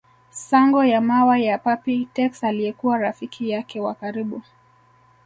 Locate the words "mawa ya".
1.01-1.57